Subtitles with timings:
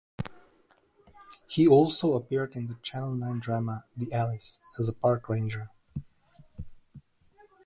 [1.47, 5.69] He also appeared in the Channel Nine drama "The Alice", as a park ranger.